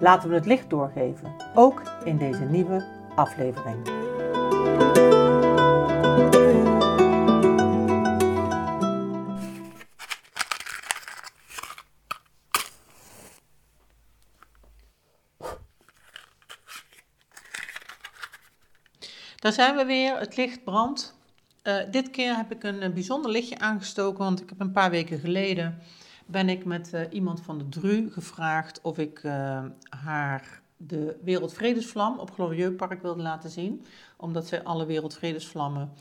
[0.00, 3.84] Laten we het licht doorgeven, ook in deze nieuwe aflevering.
[19.36, 21.18] Daar zijn we weer, het licht brandt.
[21.62, 25.18] Uh, dit keer heb ik een, bijzonder lichtje aangestoken, want ik heb een paar weken
[25.18, 25.78] geleden
[26.30, 32.18] ben ik met uh, iemand van de DRU gevraagd of ik uh, haar de Wereldvredesvlam
[32.18, 33.84] op Glorieux Park wilde laten zien.
[34.16, 35.92] Omdat zij alle Wereldvredesvlammen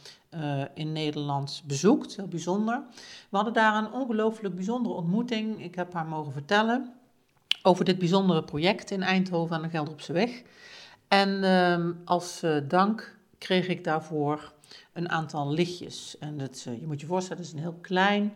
[0.73, 2.81] in Nederland bezoekt, heel bijzonder.
[3.29, 5.63] We hadden daar een ongelooflijk bijzondere ontmoeting.
[5.63, 6.93] Ik heb haar mogen vertellen
[7.63, 10.41] over dit bijzondere project in Eindhoven aan de Gelderopse Weg.
[11.07, 14.53] En ehm, als dank kreeg ik daarvoor
[14.93, 16.17] een aantal lichtjes.
[16.19, 18.33] En eh, je moet je voorstellen, het is een heel klein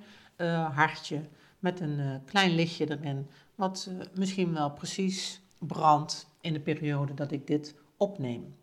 [0.74, 1.22] hartje
[1.64, 7.32] met een uh, klein lichtje erin, wat misschien wel precies brandt in de periode dat
[7.32, 8.56] ik dit opneem.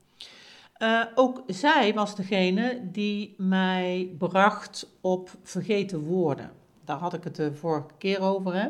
[1.14, 6.50] ook zij was degene die mij bracht op vergeten woorden.
[6.84, 8.54] Daar had ik het de vorige keer over.
[8.54, 8.68] Hè?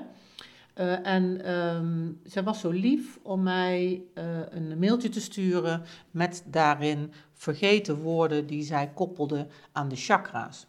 [0.94, 4.02] En um, zij was zo lief om mij
[4.50, 10.66] een mailtje te sturen met daarin vergeten woorden die zij koppelde aan de chakra's.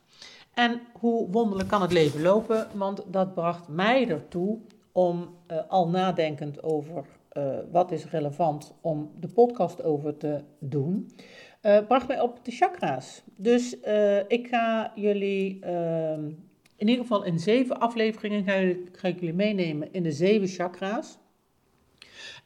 [0.62, 4.60] En hoe wonderlijk kan het leven lopen, want dat bracht mij ertoe
[4.92, 7.06] om uh, al nadenkend over
[7.72, 11.12] wat is relevant om de podcast over te doen,
[11.62, 13.24] bracht mij op de chakra's.
[13.36, 13.78] Dus
[14.28, 16.26] ik ga jullie ehm,
[16.82, 20.48] in ieder geval in zeven afleveringen ga ik, ga ik jullie meenemen in de zeven
[20.48, 21.18] chakra's.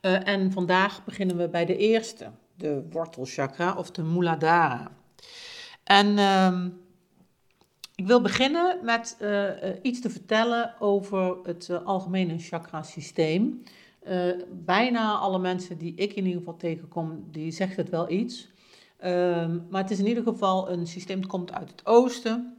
[0.01, 4.91] Uh, en vandaag beginnen we bij de eerste, de wortelchakra of de Muladhara.
[5.83, 6.65] En uh,
[7.95, 9.49] ik wil beginnen met uh,
[9.81, 13.63] iets te vertellen over het algemene chakra-systeem.
[14.51, 18.53] bijna alle mensen die ik in ieder geval tegenkom, die zegt het wel iets.
[18.97, 22.57] Ehm, maar het is in ieder geval een systeem dat komt uit het oosten.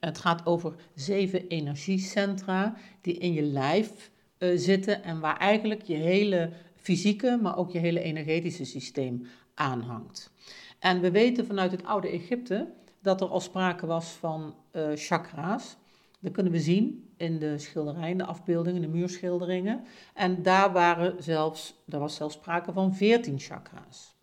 [0.00, 5.94] Het gaat over zeven energiecentra die in je lijf uh, zitten en waar eigenlijk je
[5.94, 10.30] hele fysieke, maar ook je hele energetische systeem aanhangt.
[10.78, 12.68] En we weten vanuit het oude Egypte
[13.02, 15.76] dat er al sprake was van uh, chakra's.
[16.20, 19.84] Dat kunnen we zien in de schilderijen, de afbeeldingen, de muurschilderingen.
[20.14, 24.14] En daar, waren zelfs, daar was zelfs sprake van 14 chakra's.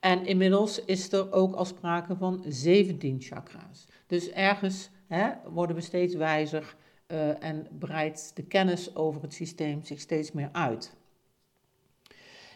[0.00, 3.86] En inmiddels is er ook al sprake van 17 chakra's.
[4.06, 6.76] Dus ergens hè, worden we steeds wijzer
[7.06, 10.96] uh, en breidt de kennis over het systeem zich steeds meer uit.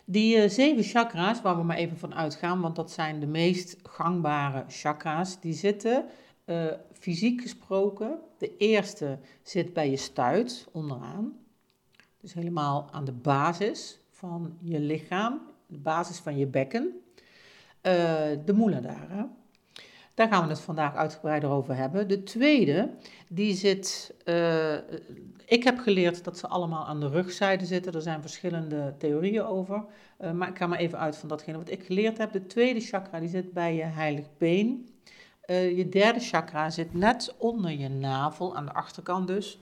[0.04, 3.76] Die uh, zeven chakra's, waar we maar even van uitgaan, want dat zijn de meest
[3.82, 6.04] gangbare chakra's, die zitten
[6.47, 8.19] uh, fysiek gesproken.
[8.38, 11.32] De eerste zit bij je stuit, onderaan.
[12.20, 16.93] Dus helemaal aan de basis van je lichaam, de basis van je bekken.
[18.44, 19.31] de Muladhara.
[20.14, 22.09] Daar gaan we het vandaag uitgebreider over hebben.
[22.09, 22.91] De tweede,
[23.28, 24.14] die zit.
[24.25, 24.75] Uh,
[25.47, 27.93] ik heb geleerd dat ze allemaal aan de rugzijde zitten.
[27.93, 29.84] Er zijn verschillende theorieën over.
[30.21, 32.32] Uh, maar ik ga maar even uit van datgene wat ik geleerd heb.
[32.32, 34.88] De tweede chakra die zit bij je heilig been.
[35.47, 39.59] Uh, je derde chakra zit net onder je navel, aan de achterkant dus.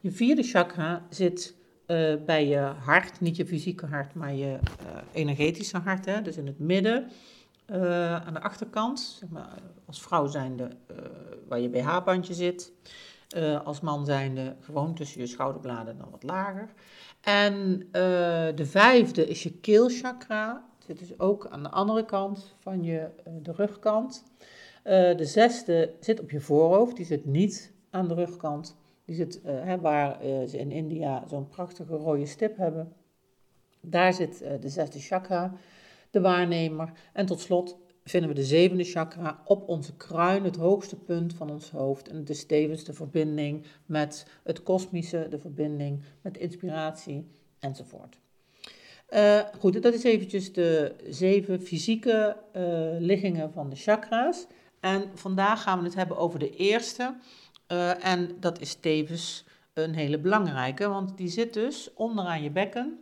[0.00, 1.54] Je vierde chakra zit
[2.26, 4.58] bij je hart, niet je fysieke hart, maar je
[5.12, 7.10] energetische hart, hè, dus in het midden.
[8.26, 9.48] Aan de achterkant, zeg maar,
[9.86, 10.68] als vrouw zijnde
[11.48, 12.72] waar je BH-bandje zit.
[13.36, 16.72] Uh, als man zijnde gewoon tussen je schouderbladen dan wat lager.
[17.20, 17.88] En
[18.54, 20.64] de vijfde is je keelchakra.
[20.78, 23.08] Zit dus ook aan de andere kant van je,
[23.42, 24.24] de rugkant.
[24.82, 26.96] de zesde zit op je voorhoofd.
[26.96, 28.76] Die zit niet aan de rugkant.
[29.04, 32.92] Die zit hè, waar ze in India zo'n prachtige rode stip hebben.
[33.80, 35.52] Daar zit de zesde chakra
[36.10, 36.92] de waarnemer.
[37.12, 37.78] En tot slot
[38.10, 42.08] vinden we de zevende chakra op onze kruin, het hoogste punt van ons hoofd.
[42.08, 47.26] En het is tevens de verbinding met het kosmische, de verbinding met inspiratie
[47.58, 48.18] enzovoort.
[49.10, 52.62] Uh, goed, dat is eventjes de zeven fysieke uh,
[52.98, 54.46] liggingen van de chakra's.
[54.80, 57.14] En vandaag gaan we het hebben over de eerste.
[57.72, 62.98] Uh, en dat is tevens een hele belangrijke, want die zit dus onderaan je bekken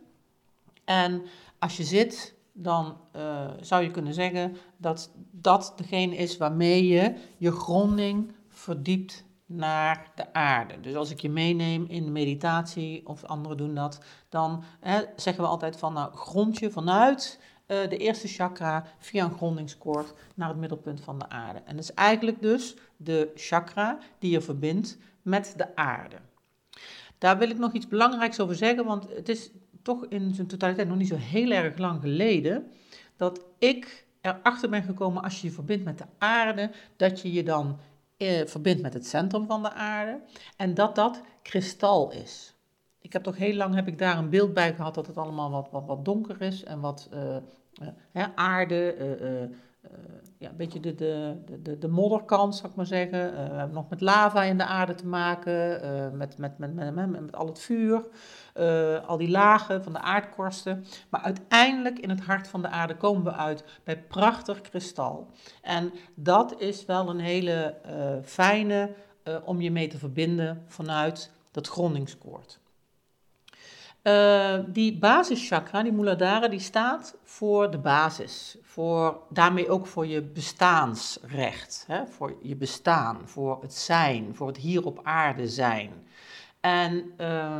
[0.85, 1.23] En
[1.59, 7.15] als je zit, dan uh, zou je kunnen zeggen dat dat degene is waarmee je
[7.37, 10.79] je gronding verdiept naar de aarde.
[10.79, 13.99] Dus als ik je meeneem in meditatie, of anderen doen dat,
[14.29, 19.25] dan hè, zeggen we altijd van nou grond je vanuit uh, de eerste chakra via
[19.25, 21.59] een grondingskoord naar het middelpunt van de aarde.
[21.59, 26.15] En dat is eigenlijk dus de chakra die je verbindt met de aarde.
[27.17, 29.51] Daar wil ik nog iets belangrijks over zeggen, want het is
[29.85, 32.71] toch in zijn totaliteit nog niet zo heel erg lang geleden
[33.15, 37.43] dat ik erachter ben gekomen als je je verbindt met de aarde, dat je je
[37.43, 37.79] dan
[38.17, 40.19] eh, verbindt met het centrum van de aarde
[40.57, 42.53] en dat dat kristal is.
[43.01, 45.51] Ik heb toch heel lang heb ik daar een beeld bij gehad dat het allemaal
[45.51, 47.35] wat, wat, wat donker is en wat uh,
[48.13, 48.95] uh, aarde,
[50.37, 53.31] ja, een beetje de, de, de, de modderkant, zou ik maar zeggen.
[53.31, 57.35] we hebben nog met lava in de aarde te maken, met, met, met, met, met,
[57.35, 58.07] al het vuur.
[59.05, 60.85] Al die lagen van de aardkorsten.
[61.09, 65.27] Maar uiteindelijk in het hart van de aarde komen we uit bij prachtig kristal.
[65.61, 67.75] En dat is wel een hele
[68.23, 68.93] fijne
[69.43, 72.59] om je mee te verbinden vanuit dat grondingskoord.
[74.67, 78.57] Die basischakra, die Muladhara, die staat voor de basis.
[78.61, 81.83] Voor, daarmee ook voor je bestaansrecht.
[81.87, 82.07] Hè?
[82.07, 85.91] Voor je bestaan, voor het zijn, voor het hier op aarde zijn.
[86.59, 87.57] En uh,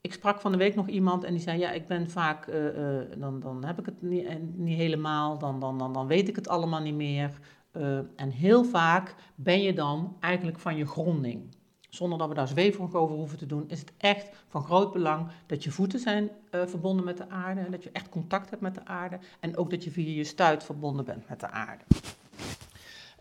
[0.00, 2.64] ik sprak van de week nog iemand en die zei: Ja, ik ben vaak, uh,
[2.64, 6.28] uh, dan, dan heb ik het niet, eh, niet helemaal, dan, dan, dan, dan weet
[6.28, 7.30] ik het allemaal niet meer.
[7.76, 11.56] Uh, en heel vaak ben je dan eigenlijk van je gronding.
[11.90, 15.26] Zonder dat we daar zweverig over hoeven te doen, is het echt van groot belang
[15.46, 17.70] dat je voeten zijn verbonden met de aarde.
[17.70, 19.18] Dat je echt contact hebt met de aarde.
[19.40, 21.84] En ook dat je via je stuit verbonden bent met de aarde.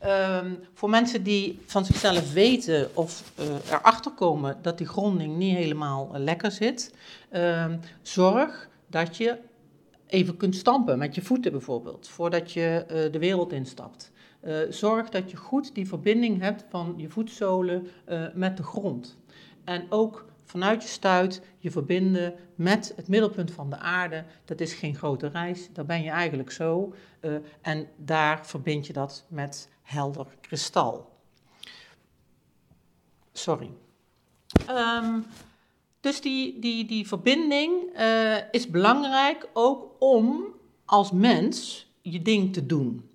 [0.05, 5.55] Um, voor mensen die van zichzelf weten of uh, erachter komen dat die gronding niet
[5.55, 6.93] helemaal uh, lekker zit,
[7.31, 9.37] um, zorg dat je
[10.07, 14.11] even kunt stampen met je voeten bijvoorbeeld, voordat je de wereld instapt.
[14.69, 17.87] Zorg dat je goed die verbinding hebt van je voetzolen
[18.33, 19.17] met de grond.
[19.63, 24.25] En ook vanuit je stuit je verbinden met het middelpunt van de aarde.
[24.45, 26.93] Dat is geen grote reis, daar ben je eigenlijk zo.
[27.21, 31.09] Uh, en daar verbind je dat met helder kristal.
[33.33, 33.69] Sorry.
[34.69, 35.25] Um,
[35.99, 37.73] dus die, die, die verbinding
[38.51, 40.45] is belangrijk ook om
[40.85, 43.08] als mens je ding te doen.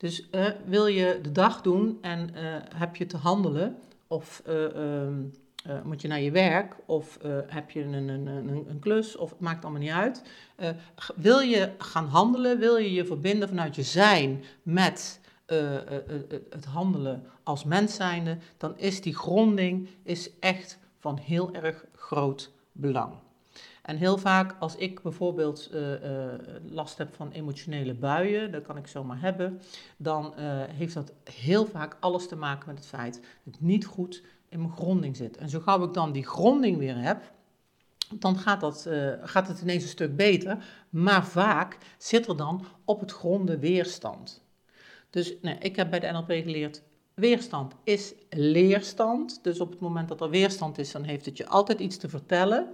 [0.00, 2.30] Dus uh, wil je de dag doen en
[2.74, 3.76] heb je te handelen?
[4.06, 5.32] Of um,
[5.66, 6.76] uh, moet je naar je werk?
[6.86, 9.16] Of heb je een, een, een, een, klus?
[9.16, 10.22] Of het maakt allemaal niet uit.
[11.16, 15.20] Wil je gaan handelen, wil je je verbinden vanuit je zijn met
[16.50, 22.50] het handelen als mens zijnde, dan is die gronding is echt van heel erg groot
[22.72, 23.12] belang.
[23.90, 25.70] En heel vaak als ik bijvoorbeeld
[26.70, 29.60] last heb van emotionele buien, dat kan ik zomaar hebben,
[29.96, 30.34] dan
[30.70, 34.58] heeft dat heel vaak alles te maken met het feit dat ik niet goed in
[34.58, 35.36] mijn gronding zit.
[35.36, 37.32] En zo gauw ik dan die gronding weer heb,
[38.14, 38.88] dan gaat, dat,
[39.22, 40.64] gaat het ineens een stuk beter.
[40.90, 44.42] Maar vaak zit er dan op het gronden weerstand.
[45.10, 46.82] Dus nee, ik heb bij de NLP geleerd,
[47.14, 49.38] weerstand is leerstand.
[49.42, 52.08] Dus op het moment dat er weerstand is, dan heeft het je altijd iets te
[52.08, 52.68] vertellen.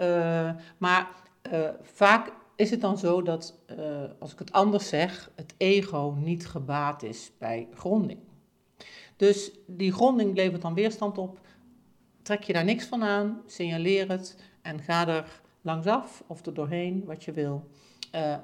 [0.00, 1.08] Uh, maar
[1.52, 3.58] uh, vaak is het dan zo dat,
[4.18, 8.18] als ik het anders zeg, het ego niet gebaat is bij gronding.
[9.16, 11.40] Dus die gronding levert dan weerstand op.
[12.22, 17.04] Trek je daar niks van aan, signaleer het en ga er langsaf of er doorheen
[17.04, 17.68] wat je wil.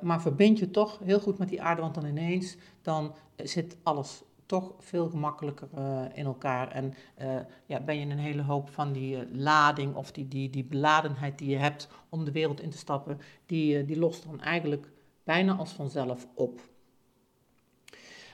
[0.01, 4.23] Maar verbind je toch heel goed met die aarde, want dan ineens dan zit alles
[4.47, 6.71] toch veel gemakkelijker uh, in elkaar.
[6.71, 7.37] En uh,
[7.67, 11.51] ja, ben je een hele hoop van die lading of die, die, die beladenheid die
[11.51, 14.91] je hebt om de wereld in te stappen, die, die lost dan eigenlijk
[15.25, 16.61] bijna als vanzelf op.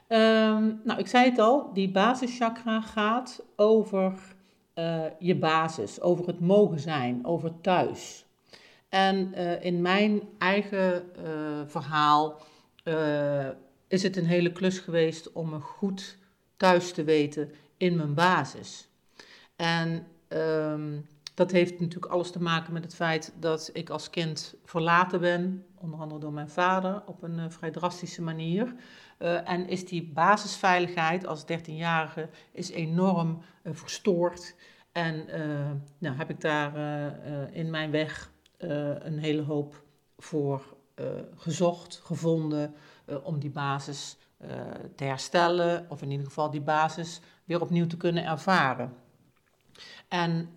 [0.09, 4.39] Um, nou, ik zei het al, die basischakra gaat over
[5.19, 8.27] je basis, over het mogen zijn, over thuis.
[8.89, 11.05] En in mijn eigen
[11.67, 12.41] verhaal
[13.91, 16.19] is het een hele klus geweest om me goed
[16.57, 18.89] thuis te weten in mijn basis.
[19.57, 24.55] En um, dat heeft natuurlijk alles te maken met het feit dat ik als kind
[24.65, 28.75] verlaten ben, onder andere door mijn vader, op een vrij drastische manier.
[29.19, 34.55] Uh, en is die basisveiligheid als 13-jarige is enorm uh, verstoord.
[34.93, 35.27] En
[35.99, 36.73] nou, heb ik daar
[37.53, 39.83] in mijn weg een hele hoop
[40.19, 40.77] voor
[41.37, 42.75] gezocht, gevonden,
[43.23, 44.17] om die basis
[44.97, 45.87] te herstellen.
[45.89, 48.93] Of in ieder geval die basis weer opnieuw te kunnen ervaren.
[50.09, 50.55] En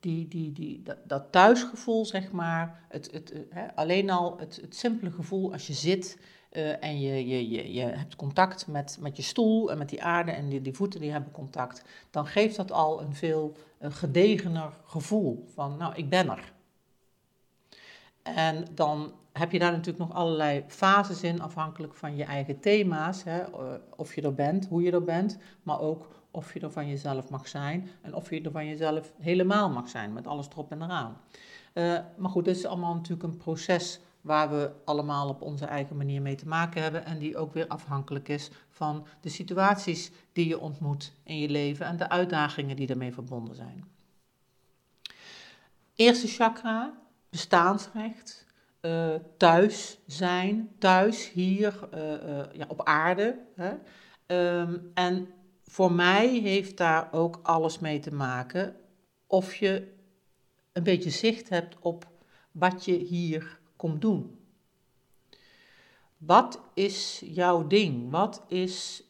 [0.00, 5.10] die, die, die, dat, thuisgevoel, zeg maar, het, het, hè, alleen al het, het simpele
[5.10, 6.18] gevoel als je zit
[6.80, 10.30] en je, je, je, je hebt contact met, met je stoel en met die aarde
[10.30, 14.72] en die, die voeten die hebben contact, dan geeft dat al een veel uh, gedegener
[14.84, 16.52] gevoel van, nou, ik ben er.
[18.22, 23.24] En dan heb je daar natuurlijk nog allerlei fases in, afhankelijk van je eigen thema's.
[23.24, 23.38] Hè?
[23.38, 26.88] Eh, of je er bent, hoe je er bent, maar ook of je er van
[26.88, 30.70] jezelf mag zijn en of je er van jezelf helemaal mag zijn, met alles erop
[30.70, 31.16] en eraan.
[31.74, 35.96] Uh, maar goed, dit is allemaal natuurlijk een proces waar we allemaal op onze eigen
[35.96, 40.48] manier mee te maken hebben en die ook weer afhankelijk is van de situaties die
[40.48, 43.84] je ontmoet in je leven en de uitdagingen die daarmee verbonden zijn.
[45.94, 46.92] Eerste chakra,
[47.30, 48.46] bestaansrecht,
[48.82, 53.38] uh, thuis zijn, thuis hier uh, uh, ja, op aarde.
[53.54, 53.72] Hè?
[54.60, 55.28] Um, en
[55.64, 58.76] voor mij heeft daar ook alles mee te maken
[59.26, 59.92] of je
[60.72, 62.08] een beetje zicht hebt op
[62.52, 64.38] wat je hier komt doen.
[66.16, 68.10] Wat is jouw ding?
[68.10, 69.02] Wat is,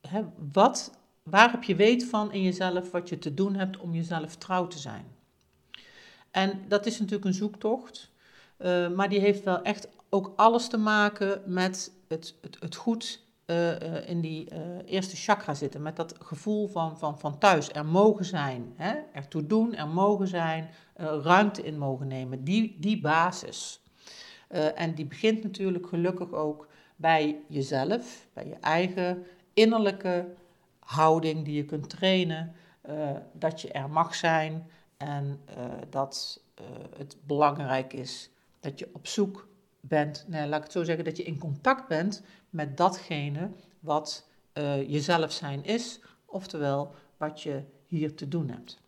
[0.00, 3.94] hè, wat, waar heb je weet van in jezelf wat je te doen hebt om
[3.94, 5.04] jezelf trouw te zijn?
[6.30, 8.10] En dat is natuurlijk een zoektocht,
[8.58, 13.24] uh, maar die heeft wel echt ook alles te maken met het, het, het goed
[13.46, 14.48] uh, uh, in die
[14.84, 15.82] eerste chakra zitten.
[15.82, 18.94] Met dat gevoel van, van, van thuis, er mogen zijn, hè?
[19.12, 20.70] ertoe doen, er mogen zijn,
[21.22, 22.44] ruimte in mogen nemen.
[22.44, 23.82] Die, die basis.
[24.74, 30.34] en die begint natuurlijk gelukkig ook bij jezelf, bij je eigen innerlijke
[30.78, 32.54] houding die je kunt trainen.
[33.32, 35.40] dat je er mag zijn, en
[35.90, 36.40] dat
[36.96, 38.30] het belangrijk is
[38.66, 39.48] dat je op zoek
[39.80, 44.28] bent, nee, laat ik het zo zeggen, dat je in contact bent met datgene wat
[44.54, 48.78] uh, jezelf zijn is, oftewel wat je hier te doen hebt.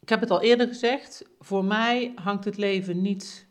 [0.00, 3.46] Ik heb het al eerder gezegd, voor mij hangt het leven niet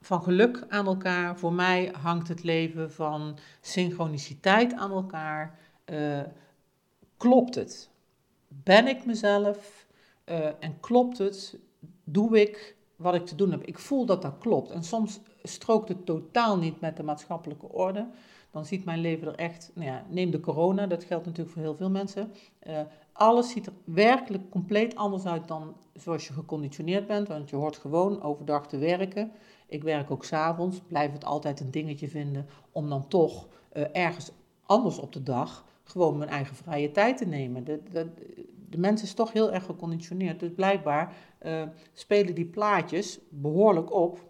[0.00, 5.58] van geluk aan elkaar, voor mij hangt het leven van synchroniciteit aan elkaar.
[7.16, 7.90] klopt het?
[8.48, 9.86] ben ik mezelf
[10.26, 11.58] uh, en klopt het?
[12.04, 13.64] Doe ik wat ik te doen heb?
[13.64, 14.70] Ik voel dat dat klopt.
[14.70, 18.06] En soms strookt het totaal niet met de maatschappelijke orde.
[18.50, 21.62] Dan ziet mijn leven er echt, nou ja, neem de corona, dat geldt natuurlijk voor
[21.62, 22.32] heel veel mensen.
[22.66, 22.80] Uh,
[23.12, 27.76] alles ziet er werkelijk compleet anders uit dan zoals je geconditioneerd bent, want je hoort
[27.76, 29.32] gewoon overdag te werken.
[29.66, 34.30] Ik werk ook s'avonds, blijf het altijd een dingetje vinden om dan toch uh, ergens
[34.66, 37.64] anders op de dag gewoon mijn eigen vrije tijd te nemen.
[37.64, 38.10] De, de,
[38.70, 40.40] de mens is toch heel erg geconditioneerd.
[40.40, 44.26] Dus blijkbaar uh, spelen die plaatjes behoorlijk op.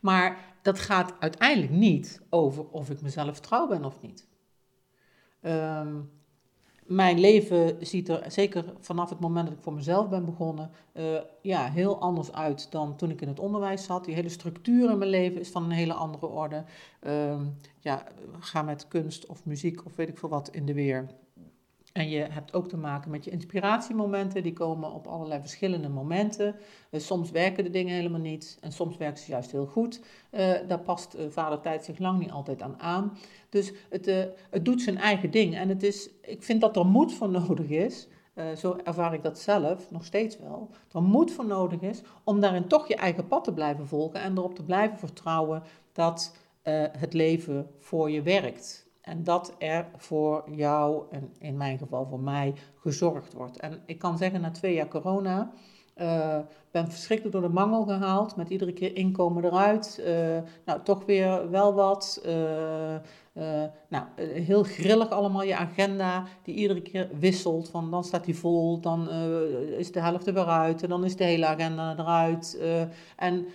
[0.00, 4.26] Maar dat gaat uiteindelijk niet over of ik mezelf trouw ben of niet.
[5.40, 6.10] Um,
[6.86, 11.20] mijn leven ziet er, zeker vanaf het moment dat ik voor mezelf ben begonnen, uh,
[11.42, 14.04] ja, heel anders uit dan toen ik in het onderwijs zat.
[14.04, 16.64] Die hele structuur in mijn leven is van een hele andere orde.
[17.02, 17.40] Uh,
[17.78, 18.06] ja,
[18.38, 21.06] ga met kunst of muziek of weet ik veel wat in de weer.
[21.94, 26.56] En je hebt ook te maken met je inspiratiemomenten, die komen op allerlei verschillende momenten.
[26.90, 30.00] Uh, soms werken de dingen helemaal niet en soms werken ze juist heel goed.
[30.30, 33.18] Uh, daar past uh, vader tijd zich lang niet altijd aan aan.
[33.48, 34.06] Dus het,
[34.50, 35.56] het doet zijn eigen ding.
[35.56, 38.08] En het is, ik vind dat er moed voor nodig is.
[38.56, 40.68] zo ervaar ik dat zelf nog steeds wel.
[40.88, 44.20] Dat er moed voor nodig is om daarin toch je eigen pad te blijven volgen
[44.20, 46.36] en erop te blijven vertrouwen dat
[46.98, 48.83] het leven voor je werkt.
[49.04, 53.56] En dat er voor jou, en in mijn geval voor mij, gezorgd wordt.
[53.56, 55.52] En ik kan zeggen, na twee jaar corona,
[55.96, 56.38] uh,
[56.70, 60.00] ben verschrikkelijk door de mangel gehaald, met iedere keer inkomen eruit.
[60.00, 62.22] Uh, nou, toch weer wel wat.
[62.26, 62.96] Uh,
[63.88, 67.68] nou, heel grillig allemaal je agenda, die iedere keer wisselt.
[67.68, 69.10] Van dan staat die vol, dan
[69.78, 72.60] is de helft er weer uit en dan is de hele agenda eruit.
[73.16, 73.46] en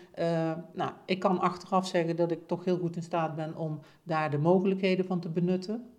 [0.73, 4.31] nou, ik kan achteraf zeggen dat ik toch heel goed in staat ben om daar
[4.31, 5.89] de mogelijkheden van te benutten.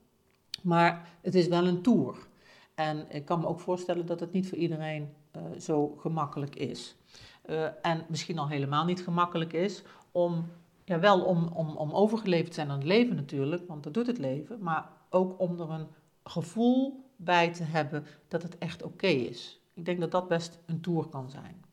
[0.62, 2.28] Maar het is wel een tour.
[2.74, 5.08] En ik kan me ook voorstellen dat het niet voor iedereen
[5.58, 6.96] zo gemakkelijk is.
[7.82, 9.82] En misschien al helemaal niet gemakkelijk is
[10.12, 10.48] om,
[10.90, 14.06] ja wel om, om, om overgeleverd te zijn aan het leven natuurlijk, want dat doet
[14.06, 15.86] het leven, maar ook om er een
[16.24, 19.60] gevoel bij te hebben dat het echt oké is.
[19.74, 21.64] Ik denk dat dat best een tour kan zijn.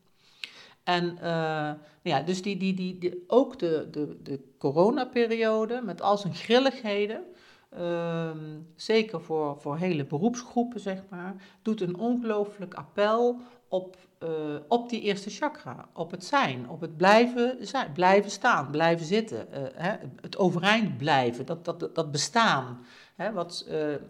[0.84, 1.72] En uh,
[2.02, 7.24] ja, dus die, die, die, die, ook de, de, de coronaperiode met al zijn grilligheden,
[7.70, 14.30] Ehm, zeker voor, voor hele beroepsgroepen, zeg maar, doet een ongelooflijk appel op, uh,
[14.68, 19.48] op die eerste chakra, op het zijn, op het blijven, zijn, blijven staan, blijven zitten,
[19.52, 22.86] uh, hè, het overeind blijven, dat, dat, dat bestaan.
[23.16, 23.68] Hè, wat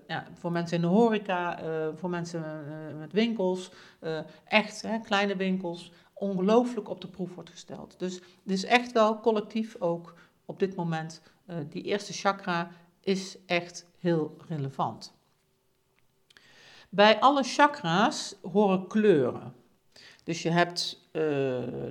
[0.07, 1.59] ja, voor mensen in de horeca,
[1.95, 2.43] voor mensen
[2.99, 3.71] met winkels,
[4.43, 7.99] echt hè, kleine winkels, ongelooflijk op de proef wordt gesteld.
[7.99, 10.13] Dus het is echt wel collectief ook
[10.45, 11.21] op dit moment,
[11.69, 12.69] die eerste chakra
[13.01, 15.13] is echt heel relevant.
[16.89, 19.53] Bij alle chakra's horen kleuren.
[20.27, 21.21] Dus je hebt uh,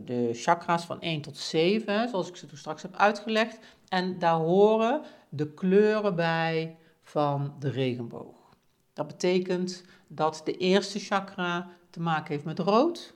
[0.04, 3.58] de chakra's van 1 tot 7, zoals ik ze toen straks heb uitgelegd.
[3.88, 8.34] En daar horen de kleuren bij van de regenboog.
[8.92, 13.14] Dat betekent dat de eerste chakra te maken heeft met rood.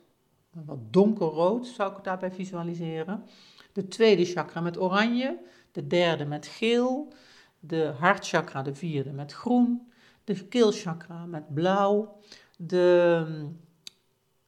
[0.50, 3.24] Wat donkerrood zou ik daarbij visualiseren.
[3.72, 5.38] De tweede chakra met oranje.
[5.72, 7.12] De derde met geel.
[7.58, 9.90] De hartchakra, de vierde, met groen
[10.24, 12.16] de keelchakra met blauw,
[12.56, 13.24] de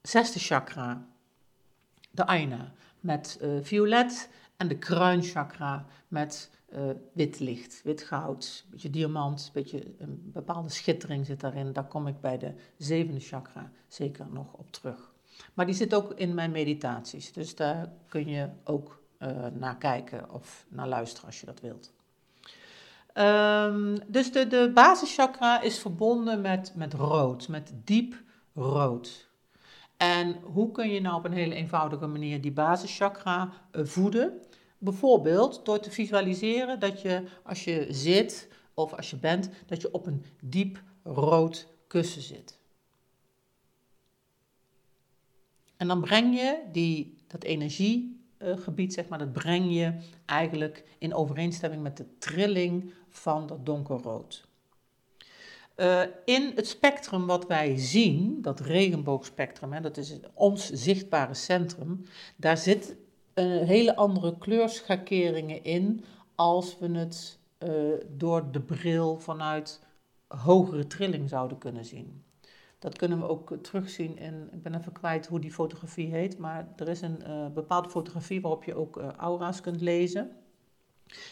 [0.03, 1.07] zesde chakra,
[2.11, 6.81] de aina, met uh, violet en de kruinchakra met uh,
[7.13, 11.73] wit licht, wit goud, een beetje diamant, een beetje een bepaalde schittering zit daarin.
[11.73, 15.13] Daar kom ik bij de zevende chakra zeker nog op terug.
[15.55, 20.31] Maar die zit ook in mijn meditaties, dus daar kun je ook uh, naar kijken
[20.31, 21.93] of naar luisteren als je dat wilt.
[23.15, 28.23] Um, dus de, de basischakra is verbonden met, met rood, met diep
[28.55, 29.31] rood.
[30.03, 34.41] En hoe kun je nou op een hele eenvoudige manier die basischakra uh, voeden?
[34.79, 39.93] Bijvoorbeeld door te visualiseren dat je als je zit of als je bent, dat je
[39.93, 42.59] op een diep rood kussen zit.
[45.77, 49.95] En dan breng je die, dat energie eh, zeg maar, dat breng je
[50.27, 54.49] eigenlijk in overeenstemming met de trilling van dat donkerrood.
[55.77, 62.05] Uh, in het spectrum wat wij zien, dat regenboogspectrum, hè, dat is ons zichtbare centrum,
[62.37, 62.97] daar zit
[63.35, 67.71] een hele andere kleurschakeringen in als we het uh,
[68.09, 69.81] door de bril vanuit
[70.29, 72.25] hogere trilling zouden kunnen zien.
[72.79, 76.69] Dat kunnen we ook terugzien in, ik ben even kwijt hoe die fotografie heet, maar
[76.77, 80.31] er is een uh, bepaalde fotografie waarop je ook aura's kunt lezen.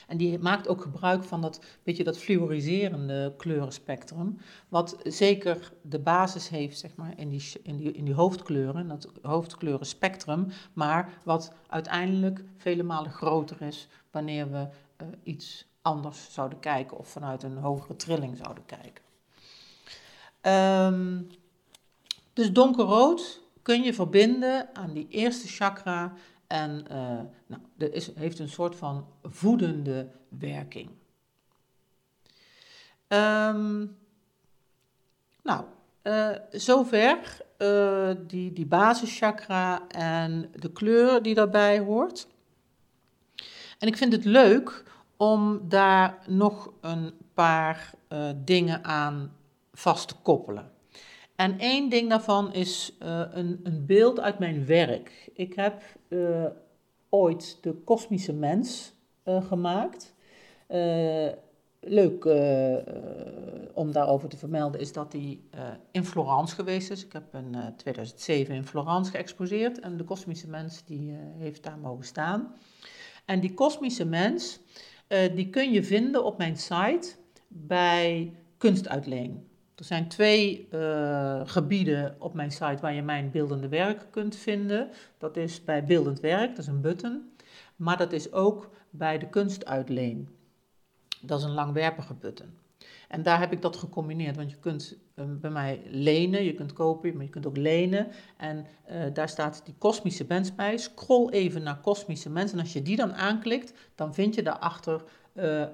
[0.07, 4.39] En die maakt ook gebruik van dat, beetje dat fluoriserende kleurenspectrum,
[4.69, 9.11] wat zeker de basis heeft zeg maar, in, die, in, die, in die hoofdkleuren, dat
[9.23, 14.69] hoofdkleurenspectrum, maar wat uiteindelijk vele malen groter is wanneer we
[15.03, 19.05] uh, iets anders zouden kijken of vanuit een hogere trilling zouden kijken.
[20.43, 21.29] Um,
[22.33, 26.13] dus donkerrood kun je verbinden aan die eerste chakra
[26.51, 30.91] en uh, nou, dat is, heeft een soort van voedende werking.
[33.09, 33.97] Um,
[35.43, 35.65] nou,
[36.03, 42.27] uh, zover uh, die, die basischakra en de kleur die daarbij hoort.
[43.79, 44.85] En ik vind het leuk
[45.17, 47.91] om daar nog een paar
[48.45, 49.37] dingen aan
[49.73, 50.71] vast te koppelen.
[51.41, 55.31] En één ding daarvan is uh, een, een, beeld uit mijn werk.
[55.35, 56.45] Ik heb uh,
[57.09, 60.15] ooit de kosmische mens uh, gemaakt.
[61.81, 62.25] leuk
[63.75, 65.49] om daarover te vermelden is dat die
[65.91, 67.05] in Florence geweest is.
[67.05, 72.05] Ik heb in 2007 in Florence geëxposeerd en de kosmische mens die heeft daar mogen
[72.05, 72.55] staan.
[73.25, 74.61] En die kosmische mens,
[75.35, 77.15] die kun je vinden op mijn site
[77.49, 79.50] bij Kunstuitleen.
[79.81, 84.91] Er zijn twee uh, gebieden op mijn site waar je mijn beeldende werk kunt vinden.
[85.19, 87.33] Dat is bij beeldend werk, dat is een button.
[87.77, 90.29] Maar dat is ook bij de kunstuitleen.
[91.21, 92.59] Dat is een langwerpige button.
[93.09, 96.73] En daar heb ik dat gecombineerd, want je kunt uh, bij mij lenen, je kunt
[96.73, 98.09] kopen, maar je kunt ook lenen.
[98.37, 100.77] En uh, daar staat die kosmische mens bij.
[100.77, 105.03] Scroll even naar kosmische mens en als je die dan aanklikt, dan vind je daarachter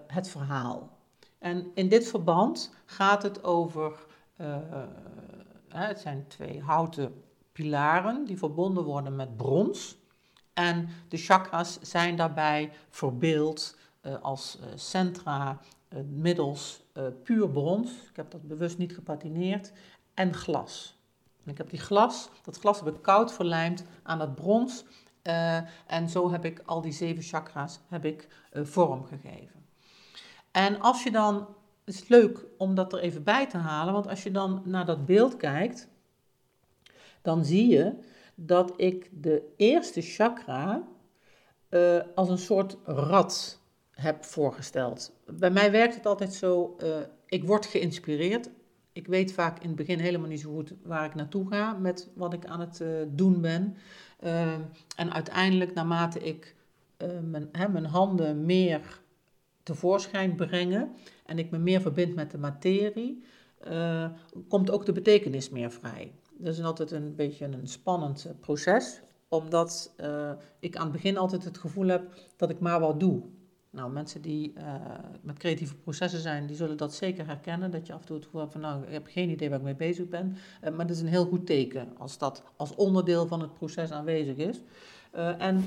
[0.07, 0.96] het verhaal.
[1.47, 4.07] En in dit verband gaat het over,
[4.41, 4.57] uh,
[5.69, 9.97] het zijn twee houten pilaren die verbonden worden met brons.
[10.53, 15.61] En de chakras zijn daarbij verbeeld uh, als uh, centra
[16.09, 16.85] middels
[17.23, 17.91] puur brons.
[18.11, 19.73] Ik heb dat bewust niet gepatineerd.
[20.15, 20.99] En glas.
[21.45, 24.85] En ik heb die glas, dat glas heb ik koud verlijmd aan het brons.
[25.87, 29.66] en zo heb ik al die zeven chakras heb ik, vorm gegeven.
[30.57, 31.35] En als je dan,
[31.85, 34.87] het is leuk om dat er even bij te halen, want als je dan naar
[34.87, 35.89] dat beeld kijkt,
[37.23, 37.95] dan zie je
[38.35, 40.83] dat ik de eerste chakra
[41.71, 45.13] uh, als een soort rad heb voorgesteld.
[45.27, 48.51] Bij mij werkt het altijd zo, uh, ik word geïnspireerd.
[48.93, 52.11] Ik weet vaak in het begin helemaal niet zo goed waar ik naartoe ga met
[52.15, 53.77] wat ik aan het uh, doen ben.
[54.97, 56.55] en uiteindelijk, naarmate ik
[57.23, 59.05] mijn, hè, mijn handen meer
[59.67, 63.23] tevoorschijn brengen en ik me meer verbind met de materie,
[63.69, 64.11] uh,
[64.49, 66.13] komt ook de betekenis meer vrij.
[66.39, 71.45] Dat is altijd een beetje een spannend proces, omdat uh, ik aan het begin altijd
[71.45, 73.23] het gevoel heb dat ik maar wat doe.
[73.71, 74.53] Nou, mensen die
[75.23, 77.71] met creatieve processen zijn, die zullen dat zeker herkennen.
[77.71, 79.59] Dat je af en toe het gevoel hebt van, nou, ik heb geen idee waar
[79.59, 80.37] ik mee bezig ben.
[80.61, 84.37] Maar dat is een heel goed teken als dat als onderdeel van het proces aanwezig
[84.37, 84.63] is.
[85.39, 85.65] En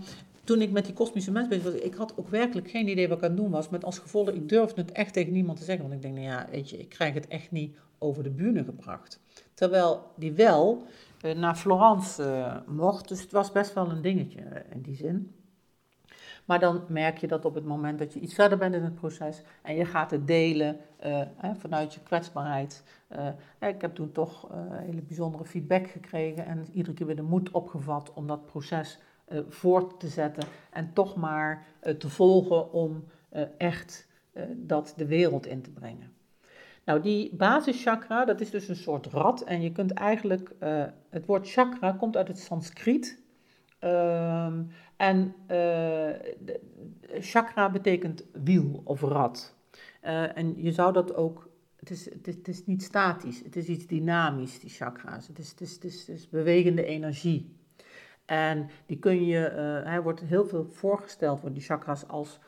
[0.50, 3.18] toen ik met die kosmische mens bezig was, ik had ook werkelijk geen idee wat
[3.18, 3.70] ik aan het doen was.
[3.70, 5.84] Met als gevolg, ik durfde het echt tegen niemand te zeggen.
[5.84, 8.64] Want ik denk, nou ja, weet je, ik krijg het echt niet over de bühne
[8.64, 9.20] gebracht.
[9.54, 10.84] Terwijl die wel
[11.36, 13.08] naar Florence mocht.
[13.08, 15.34] Dus het was best wel een dingetje in die zin.
[16.46, 18.96] Maar dan merk je dat op het moment dat je iets verder bent in het
[18.96, 20.78] proces en je gaat het delen
[21.36, 22.84] hè, vanuit je kwetsbaarheid.
[23.60, 27.52] Ik heb toen toch uh, hele bijzondere feedback gekregen en iedere keer weer de moed
[27.52, 29.00] opgevat om dat proces
[29.50, 31.66] voort te zetten en toch maar
[31.98, 33.04] te volgen om
[33.58, 34.08] echt
[34.56, 36.12] dat de wereld in te brengen.
[36.86, 40.52] Nou, die basischakra, dat is dus een soort rad en je kunt eigenlijk,
[41.10, 43.22] het woord chakra komt uit het Sanskriet.
[43.80, 44.64] Ehm,
[44.98, 45.36] en
[47.20, 49.56] chakra betekent wiel of rad.
[50.02, 54.60] En je zou dat ook, het is, het, is, niet statisch, het is iets dynamisch,
[54.60, 55.28] die chakra's.
[55.28, 57.59] Het is, het is bewegende energie.
[58.30, 59.38] En die kun je,
[59.84, 62.40] hij wordt heel veel voorgesteld, voor die chakras, als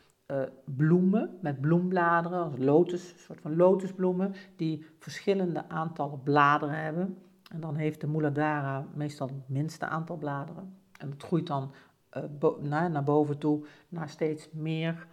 [0.64, 7.18] bloemen met bloembladeren, als lotus, een soort van lotusbloemen, die verschillende aantallen bladeren hebben.
[7.52, 10.76] En dan heeft de Muladhara meestal het minste aantal bladeren.
[10.98, 11.72] En het groeit dan
[12.16, 15.06] uh, naar, naar boven toe naar steeds meer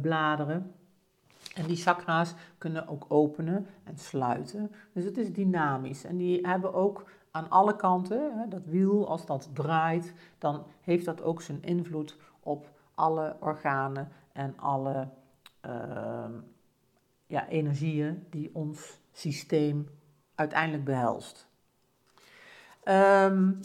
[0.00, 0.72] bladeren.
[1.54, 4.70] En die chakra's kunnen ook openen en sluiten.
[4.92, 6.04] Dus het is dynamisch.
[6.04, 7.04] En die hebben ook
[7.36, 12.68] aan alle kanten, dat wiel, als dat draait, dan heeft dat ook zijn invloed op
[12.94, 15.08] alle organen en alle
[15.66, 16.24] uh,
[17.26, 19.88] ja, energieën die ons systeem
[20.34, 21.48] uiteindelijk behelst.
[22.84, 23.60] Um,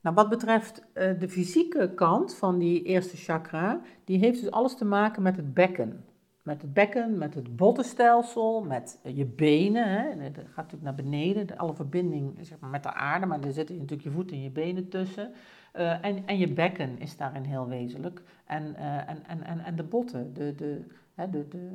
[0.00, 4.76] nou, wat betreft uh, de fysieke kant van die eerste chakra, die heeft dus alles
[4.76, 6.04] te maken met het bekken.
[6.42, 9.88] Met het bekken, met het bottenstelsel, met uh, je benen.
[9.88, 10.30] Hè.
[10.30, 13.52] Dat gaat natuurlijk naar beneden, de, alle verbinding zeg maar, met de aarde, maar er
[13.52, 15.32] zitten natuurlijk je voeten en je benen tussen.
[15.76, 18.22] Uh, en, en je bekken is daarin heel wezenlijk.
[18.44, 21.70] En, en, en, en, en de botten, de, de, hè, de, de,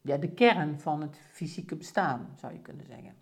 [0.00, 3.14] ja, de kern van het fysieke bestaan, zou je kunnen zeggen.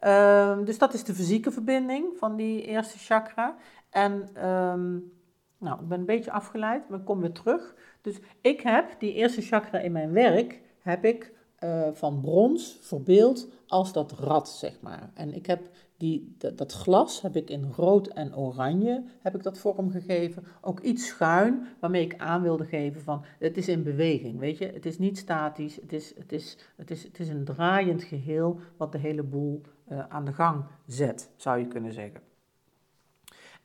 [0.00, 3.56] Um, dus dat is de fysieke verbinding van die eerste chakra.
[3.90, 5.12] En um,
[5.58, 7.74] nou, ik ben een beetje afgeleid, maar ik kom weer terug.
[8.00, 11.32] Dus ik heb die eerste chakra in mijn werk, heb ik
[11.64, 15.10] uh, van brons verbeeld als dat rad, zeg maar.
[15.14, 19.58] En ik heb die, dat, glas heb ik in rood en oranje, heb ik dat
[19.58, 20.44] vorm gegeven.
[20.60, 24.66] Ook iets schuin, waarmee ik aan wilde geven van, het is in beweging, weet je.
[24.66, 28.60] Het is niet statisch, het is, het is, het is, het is een draaiend geheel
[28.76, 32.20] wat de hele boel uh, aan de gang zet, zou je kunnen zeggen.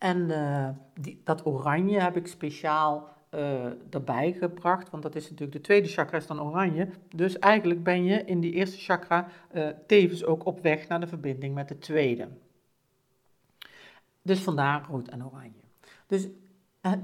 [0.04, 5.52] En uh, die, dat oranje heb ik speciaal uh, erbij gebracht, want dat is natuurlijk
[5.52, 6.88] de tweede chakra is dan oranje.
[7.16, 11.08] Dus eigenlijk ben je in die eerste chakra uh, tevens ook op weg naar de
[11.08, 12.28] verbinding met de tweede.
[14.22, 15.62] Dus vandaar rood en oranje.
[16.08, 16.28] Dus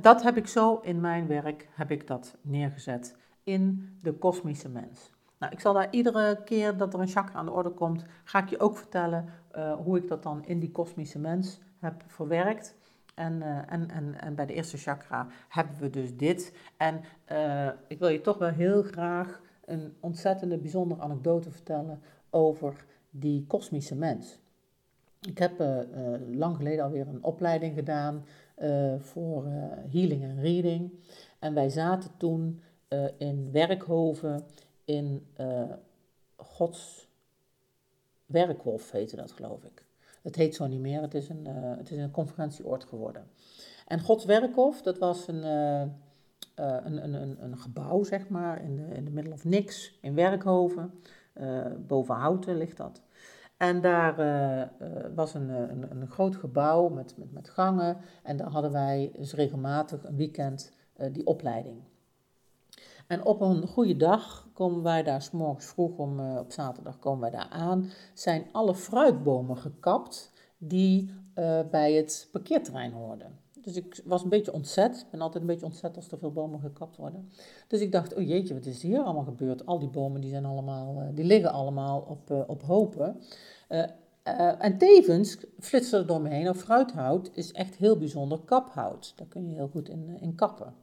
[0.01, 5.11] dat heb ik zo in mijn werk heb ik dat neergezet in de kosmische mens.
[5.37, 8.43] Nou, ik zal daar iedere keer dat er een chakra aan de orde komt, ga
[8.43, 9.29] ik je ook vertellen
[9.83, 12.77] hoe ik dat dan in die kosmische mens heb verwerkt.
[13.19, 16.53] En, uh, en, en, en bij de eerste chakra hebben we dus dit.
[16.77, 17.01] En
[17.31, 23.45] uh, ik wil je toch wel heel graag een ontzettende bijzondere anekdote vertellen over die
[23.47, 24.39] kosmische mens.
[25.21, 25.77] Ik heb uh,
[26.31, 28.25] lang geleden alweer een opleiding gedaan
[28.99, 29.45] voor
[29.89, 30.91] healing en reading.
[31.39, 32.61] En wij zaten toen
[33.17, 34.43] in Werkhoven
[34.85, 35.27] in
[36.35, 37.09] Gods
[38.25, 39.88] Werkhof, heette dat geloof ik.
[40.21, 43.27] Het heet zo niet meer, het is een, uh, het is een conferentieoord geworden.
[43.87, 45.81] En Gods Werkhof, dat was een, uh,
[46.55, 50.15] een, een, een, een, gebouw, zeg maar, in de, in de middle of niks, in
[50.15, 50.93] Werkhoven.
[51.87, 53.01] boven Houten ligt dat.
[53.57, 54.15] En daar
[55.15, 57.97] was een, een, een, groot gebouw met, met, met gangen.
[58.23, 60.71] En daar hadden wij dus regelmatig een weekend
[61.11, 61.81] die opleiding.
[63.09, 66.99] En op een goede dag komen wij daar, s morgens vroeg om, uh, op zaterdag
[66.99, 73.39] komen wij daar aan, zijn alle fruitbomen gekapt die uh, bij het parkeerterrein hoorden.
[73.61, 74.99] Dus ik was een beetje ontzet.
[74.99, 77.29] Ik ben altijd een beetje ontzet als er veel bomen gekapt worden.
[77.67, 79.65] Dus ik dacht, oh jeetje, wat is hier allemaal gebeurd?
[79.65, 83.21] Al die bomen die zijn allemaal, uh, die liggen allemaal op, op hopen.
[84.59, 89.13] en tevens flitste er door me heen, of fruithout is echt heel bijzonder kaphout.
[89.15, 90.73] Daar kun je heel goed in, in kappen.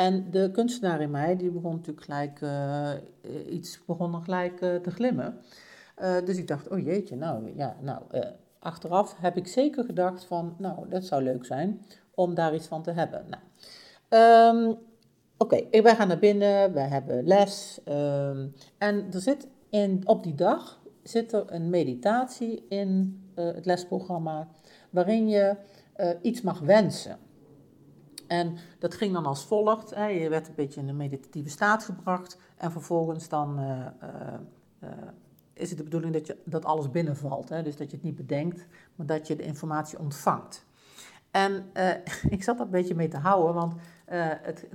[0.00, 2.90] En de kunstenaar in mij, die begon natuurlijk gelijk, uh,
[3.48, 5.38] iets begon gelijk te glimmen.
[6.24, 8.02] dus ik dacht, oh jeetje, nou ja, nou,
[8.58, 11.84] achteraf heb ik zeker gedacht van, nou, dat zou leuk zijn
[12.14, 13.26] om daar iets van te hebben.
[13.28, 14.78] Nou, um,
[15.36, 17.80] Oké, okay, wij gaan naar binnen, we hebben les.
[17.84, 18.46] Ehm,
[18.78, 24.48] en er zit in, op die dag zit er een meditatie in het lesprogramma
[24.90, 25.56] waarin je
[26.22, 27.18] iets mag wensen.
[28.30, 29.94] En dat ging dan als volgt.
[29.94, 30.06] Hè.
[30.06, 32.38] Je werd een beetje in een meditatieve staat gebracht.
[32.56, 33.86] En vervolgens dan uh,
[34.82, 34.90] uh,
[35.52, 37.48] is het de bedoeling dat, je, dat alles binnenvalt.
[37.48, 37.62] Hè.
[37.62, 40.64] Dus dat je het niet bedenkt, maar dat je de informatie ontvangt.
[41.30, 41.64] En
[42.36, 44.66] ik zat dat een beetje mee te houden, want het,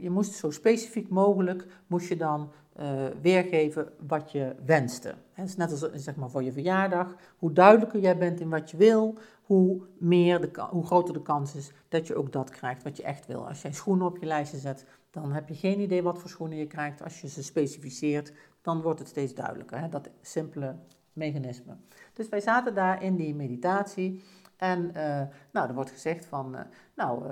[0.00, 2.50] je moest zo specifiek mogelijk moest je dan
[3.20, 5.14] weergeven wat je wenste.
[5.32, 7.16] Het is net als zeg maar, voor je verjaardag.
[7.38, 11.54] Hoe duidelijker jij bent in wat je wil, hoe, meer de, hoe groter de kans
[11.54, 13.48] is dat je ook dat krijgt wat je echt wil.
[13.48, 16.58] Als jij schoenen op je lijstje zet, dan heb je geen idee wat voor schoenen
[16.58, 17.02] je krijgt.
[17.02, 18.32] Als je ze specificeert,
[18.62, 19.90] dan wordt het steeds duidelijker.
[19.90, 20.76] Dat simpele
[21.12, 21.76] mechanisme.
[22.12, 24.22] Dus wij zaten daar in die meditatie.
[24.56, 26.56] En uh, nou, er wordt gezegd van,
[26.94, 27.22] nou,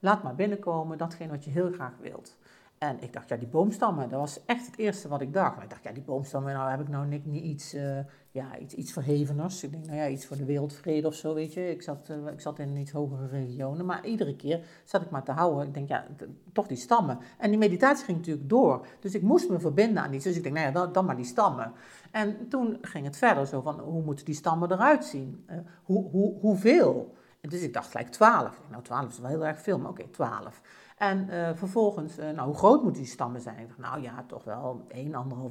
[0.00, 2.36] laat maar binnenkomen datgene wat je heel graag wilt.
[2.82, 5.62] En ik dacht, ja, die boomstammen, dat was echt het eerste wat ik dacht.
[5.62, 7.98] ik dacht, ja, die boomstammen, nou heb ik nou niet, iets, uh,
[8.30, 9.62] ja, iets, iets verheveners.
[9.62, 11.70] Ik denk, nou ja, iets voor de wereldvrede of zo, weet je.
[11.70, 15.22] Ik zat, uh, ik zat in iets hogere regionen, maar iedere keer zat ik maar
[15.22, 15.66] te houden.
[15.66, 16.06] Ik denk, ja,
[16.52, 17.18] toch die stammen.
[17.38, 18.86] En die meditatie ging natuurlijk door.
[19.00, 20.24] Dus ik moest me verbinden aan iets.
[20.24, 21.72] Dus ik denk, nou ja, dan, dan maar die stammen.
[22.10, 25.44] En toen ging het verder zo van, hoe moeten die stammen eruit zien?
[25.50, 27.14] Uh, hoe, hoe, hoeveel?
[27.48, 28.60] Dus ik dacht gelijk twaalf.
[28.70, 30.60] Nou, twaalf is wel heel erg veel, maar oké, okay, twaalf.
[31.02, 33.70] En uh, vervolgens, uh, nou, hoe groot moeten die stammen zijn?
[33.76, 34.86] Nou ja, toch wel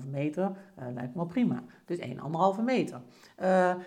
[0.04, 1.64] 1,5 meter, uh, lijkt me prima.
[1.86, 3.02] Dus 1,5 meter.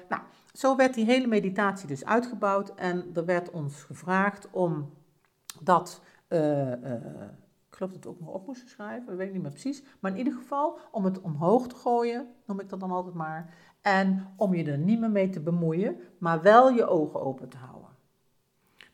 [0.08, 0.22] nou,
[0.52, 4.90] zo werd die hele meditatie dus uitgebouwd en er werd ons gevraagd om
[5.62, 9.82] dat, ik geloof dat we ook nog op moesten schrijven, ik weet niet meer precies,
[10.00, 13.54] maar in ieder geval om het omhoog te gooien, noem ik dat dan altijd maar,
[13.80, 17.56] en om je er niet meer mee te bemoeien, maar wel je ogen open te
[17.56, 17.90] houden.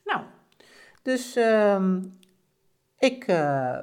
[0.05, 0.23] Nou,
[1.03, 2.19] dus um,
[3.01, 3.37] ik, uh,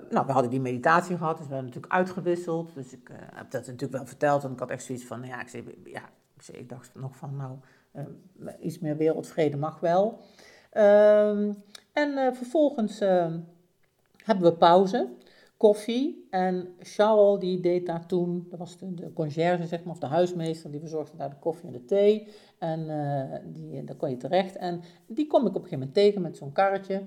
[0.10, 2.74] nou, we hadden die meditatie gehad, dus we hebben natuurlijk uitgewisseld.
[2.74, 4.44] Dus ik uh, heb dat natuurlijk wel verteld.
[4.44, 6.10] En ik had echt zoiets van, ja, ik, ja,
[6.52, 7.58] ik, dacht nog van, nou,
[7.96, 10.20] uh, iets meer wereldvrede mag wel.
[10.72, 11.54] Ehm,
[11.94, 13.00] en vervolgens
[14.24, 15.10] hebben we pauze,
[15.58, 16.28] koffie.
[16.30, 20.72] En Charles, die deed daar toen, dat was de, conciërge, zeg maar, of de huismeester,
[20.72, 22.28] die verzorgde daar de koffie en de thee.
[22.58, 22.88] En
[23.54, 24.56] die, daar kon je terecht.
[24.56, 27.04] En die kom ik op een gegeven moment tegen met zo'n karretje.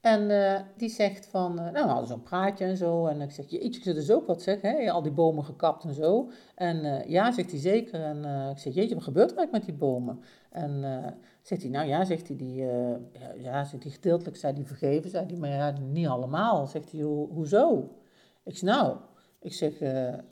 [0.00, 3.06] En uh, die zegt van, uh, nou, we hadden zo'n praatje en zo.
[3.06, 4.90] En ik zeg, jeetje, ik dus ook wat zeg, hè?
[4.90, 6.30] al die bomen gekapt en zo.
[6.54, 8.02] En uh, ja, zegt hij zeker.
[8.02, 10.20] En ik zeg, jeetje, wat gebeurt er eigenlijk met die bomen?
[10.50, 10.82] En
[11.42, 12.64] zegt hij, nou ja, zegt hij, die,
[13.36, 15.10] ja, zegt hij, gedeeltelijk zijn die vergeven.
[15.10, 16.66] Zei hij, maar niet allemaal.
[16.66, 17.96] Zegt hij, Ho hoezo?
[18.44, 18.96] Ik zeg, nou,
[19.40, 19.72] ik zeg,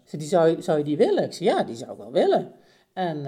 [0.05, 1.25] zeg die, zou, zou je die willen?
[1.25, 2.53] Ik zeg, ja, die zou ik wel willen.
[2.93, 3.27] En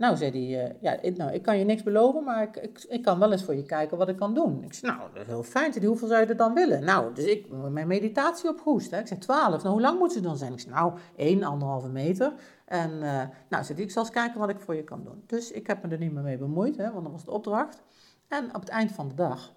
[0.00, 3.02] nou, zei hij, uh, ja, ik, nou, ik kan je niks beloven, maar ik, ik,
[3.02, 4.64] kan wel eens voor je kijken wat ik kan doen.
[4.64, 5.84] Ik zei, nou, dat is heel fijn.
[5.84, 6.84] Hoeveel zou je er dan willen?
[6.84, 8.90] Nou, dus ik mijn meditatie opgehoest.
[8.90, 8.98] Hè.
[8.98, 9.62] Ik zei, twaalf.
[9.62, 10.52] Nou, hoe lang moet ze dan zijn?
[10.52, 12.32] Ik zei, nou, één, anderhalve meter.
[12.64, 15.22] En uh, nou, zei ik zal eens kijken wat ik voor je kan doen.
[15.26, 17.82] Dus ik heb me er niet meer mee bemoeid, hè, want dat was de opdracht.
[18.28, 19.52] En op het eind van de dag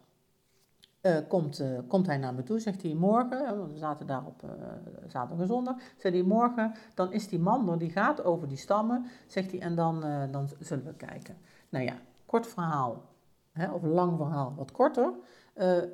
[1.03, 4.43] uh, komt, uh, komt hij naar me toe, zegt hij morgen, we zaten daar op
[4.43, 4.49] uh,
[5.07, 9.05] zaterdag en zondag, zegt hij morgen, dan is die man die gaat over die stammen,
[9.27, 11.37] zegt hij, en dan, dan zullen we kijken.
[11.69, 11.93] Nou ja,
[12.25, 13.03] kort verhaal,
[13.51, 15.13] hè, of lang verhaal, wat korter.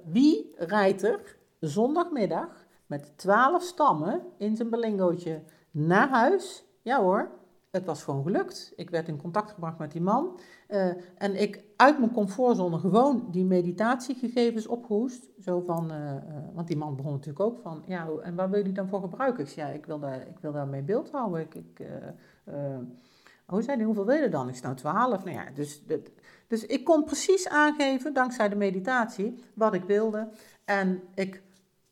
[0.05, 5.41] wie rijdt er zondagmiddag met twaalf stammen in zijn belingootje
[5.71, 6.65] naar huis?
[6.81, 7.29] Ja hoor,
[7.71, 8.73] het was gewoon gelukt.
[8.75, 10.39] Ik werd in contact gebracht met die man.
[10.69, 15.29] Uh, en ik uit mijn comfortzone gewoon die meditatiegegevens opgehoest.
[15.41, 16.19] Zo van, uh, uh,
[16.53, 19.01] want die man begon natuurlijk ook van, ja, en waar wil je die dan voor
[19.01, 19.43] gebruiken?
[19.43, 21.41] Ik zei, ja, ik wil, daar, ik wil daarmee beeld houden.
[21.41, 21.87] Ik, ik,
[23.45, 24.47] hoe zei hij, hoeveel wil je dan?
[24.47, 25.23] Ik zei, nou, twaalf.
[25.23, 25.83] Nou ja, dus,
[26.47, 30.29] dus ik kon precies aangeven, dankzij de meditatie, wat ik wilde.
[30.65, 31.41] En ik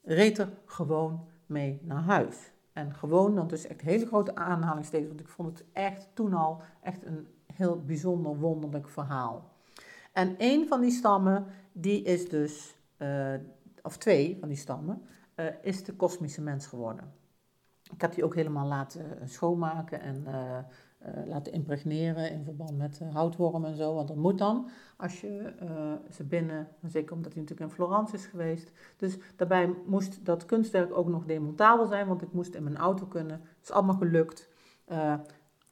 [0.01, 2.51] reed er gewoon mee naar huis.
[2.77, 6.61] En gewoon dan dus echt hele grote aanhalingstekens, want ik vond het echt toen al
[6.81, 9.51] echt een heel bijzonder wonderlijk verhaal.
[10.11, 13.33] En één van die stammen, die is dus, uh,
[13.81, 15.01] of twee van die stammen,
[15.35, 17.13] uh, is de kosmische mens geworden.
[17.93, 20.57] Ik heb die ook helemaal laten eh, schoonmaken en uh,
[21.25, 23.93] laten impregneren in verband met uh, houtwormen en zo.
[23.93, 28.15] Want dat moet dan als je uh, ze binnen, zeker omdat hij natuurlijk in Florence
[28.15, 28.71] is geweest.
[28.97, 33.05] Dus daarbij moest dat kunstwerk ook nog demontabel zijn, want ik moest in mijn auto
[33.05, 33.41] kunnen.
[33.41, 34.49] Het is allemaal gelukt.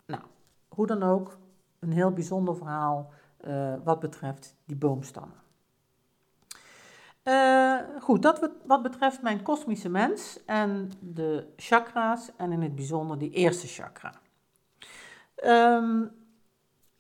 [0.06, 0.22] nou,
[0.68, 1.38] hoe dan ook,
[1.80, 3.12] een heel bijzonder verhaal
[3.84, 5.38] wat betreft die boomstammen.
[8.02, 13.32] Goed, dat wat betreft mijn kosmische mens en de chakra's en in het bijzonder die
[13.32, 14.14] eerste chakra.
[15.44, 16.12] Um,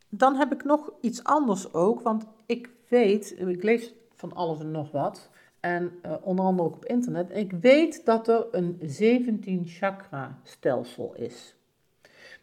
[0.09, 4.71] dan heb ik nog iets anders ook, want ik weet, ik lees van alles en
[4.71, 9.65] nog wat, en uh, onder andere ook op internet, ik weet dat er een 17
[9.65, 11.55] chakra stelsel is.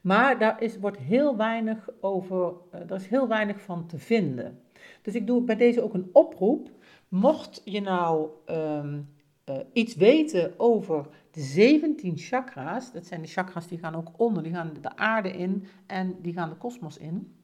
[0.00, 4.60] Maar daar is, wordt heel weinig over, uh, er is heel weinig van te vinden.
[5.02, 6.70] Dus ik doe bij deze ook een oproep.
[7.08, 9.08] Mocht je nou um,
[9.48, 14.42] uh, iets weten over de 17 chakra's, dat zijn de chakra's die gaan ook onder,
[14.42, 17.36] die gaan de aarde in en die gaan de kosmos in.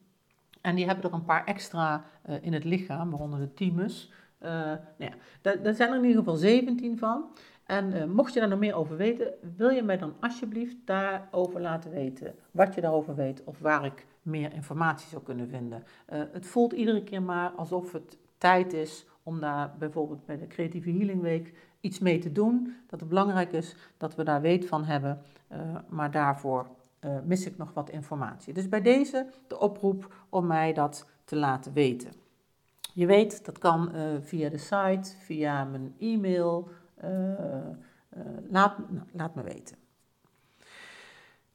[0.61, 4.11] En die hebben er een paar extra uh, in het lichaam, waaronder de thymus.
[4.41, 7.25] Uh, nou ja, daar, zijn er in ieder geval 17 van.
[7.65, 11.61] En uh, mocht je daar nog meer over weten, wil je mij dan alsjeblieft daarover
[11.61, 12.35] laten weten.
[12.51, 15.83] Wat je daarover weet of waar ik meer informatie zou kunnen vinden.
[16.05, 20.89] het voelt iedere keer maar alsof het tijd is om daar bijvoorbeeld bij de Creatieve
[20.89, 22.75] Healing Week iets mee te doen.
[22.87, 25.21] Dat het belangrijk is dat we daar weet van hebben,
[25.89, 26.67] maar daarvoor
[27.05, 28.53] uh, mis ik nog wat informatie.
[28.53, 32.11] Dus bij deze de oproep om mij dat te laten weten.
[32.93, 36.69] Je weet, dat kan uh, via de site, via mijn e-mail.
[38.49, 39.77] Laat, nou, laat me weten.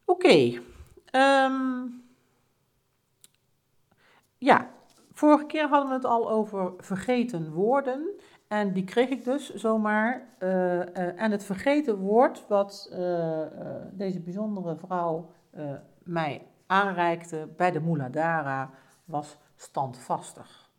[0.04, 0.60] Oké.
[1.12, 2.02] Um,
[4.38, 4.70] ja,
[5.12, 8.08] vorige keer hadden we het al over vergeten woorden.
[8.48, 10.28] En die kreeg ik dus zomaar.
[11.16, 12.88] en het vergeten woord wat
[13.92, 15.30] deze bijzondere vrouw
[16.02, 18.70] mij aanreikte bij de Muladhara
[19.04, 20.70] was standvastig.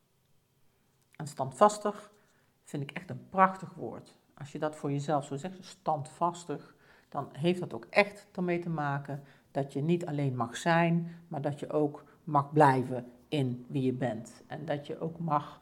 [1.16, 2.12] En standvastig
[2.64, 4.16] vind ik echt een prachtig woord.
[4.38, 6.76] Als je dat voor jezelf zo zegt, standvastig,
[7.10, 11.42] dan heeft dat ook echt ermee te maken dat je niet alleen mag zijn, maar
[11.42, 14.44] dat je ook mag blijven in wie je bent.
[14.48, 15.62] En dat je ook mag,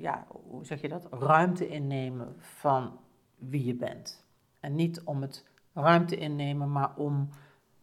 [0.00, 2.98] ja, hoe zeg je dat, ruimte innemen van
[3.34, 4.26] wie je bent.
[4.60, 7.28] En niet om het ruimte innemen, maar om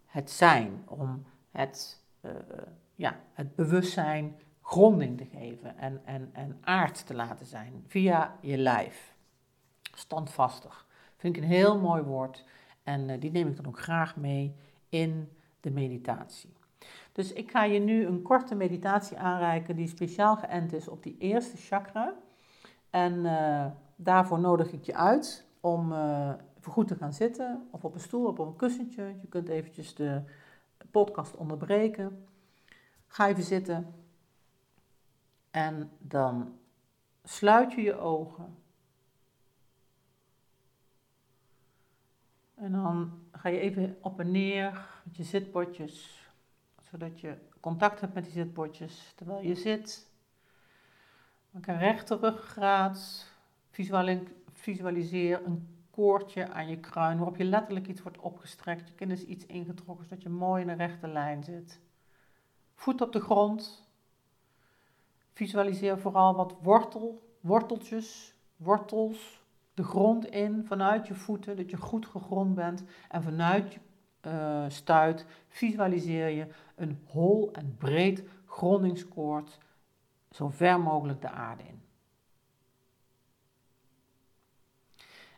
[0.05, 2.31] het zijn, om het, uh,
[2.95, 8.57] ja, het bewustzijn gronding te geven en, en, en aard te laten zijn via je
[8.57, 9.15] lijf.
[9.93, 10.87] Standvastig.
[11.17, 12.45] Vind ik een heel mooi woord
[12.83, 14.55] en uh, die neem ik dan ook graag mee
[14.89, 16.53] in de meditatie.
[17.15, 21.17] Dus ik ga je nu een korte meditatie aanreiken die speciaal geënt is op die
[21.17, 22.13] eerste chakra.
[22.89, 27.93] En uh, daarvoor nodig ik je uit om uh, goed te gaan zitten, of op
[27.93, 29.15] een stoel, of op een kussentje.
[29.21, 30.21] Je kunt eventjes de
[30.91, 32.25] podcast onderbreken.
[33.07, 33.93] Ga even zitten.
[35.51, 36.57] En dan
[37.23, 38.55] sluit je je ogen.
[42.55, 46.24] En dan ga je even op en neer met je zitbordjes,
[46.99, 50.09] zodat je contact hebt met die zitbordjes terwijl je zit.
[51.51, 53.25] Maak een rechte ruggraat.
[54.51, 58.87] Visualiseer een koordje aan je kruin, waarop je letterlijk iets wordt opgestrekt.
[58.87, 61.79] Je kin is iets ingetrokken, zodat je mooi in een rechte lijn zit.
[62.75, 63.89] Voet op de grond.
[65.33, 72.05] Visualiseer vooral wat wortel, worteltjes, wortels, de grond in, vanuit je voeten, dat je goed
[72.05, 72.83] gegrond bent.
[73.09, 73.79] En vanuit je
[74.25, 79.57] uh, stuit visualiseer je een hol en breed grondingskoord,
[80.31, 81.81] zo ver mogelijk de aarde in.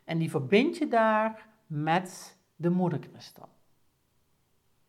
[0.04, 3.48] En die verbind je daar met de moederkristal.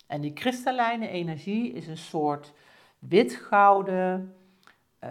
[0.07, 2.53] En die kristallijne energie is een soort
[2.99, 4.35] witgouden
[5.03, 5.09] uh,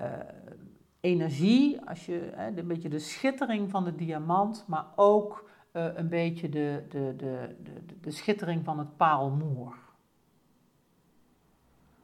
[1.01, 6.48] energie, als je, een beetje de schittering van de diamant, maar ook uh, een beetje
[6.48, 9.78] de, de, de, de, de schittering van het parelmoer.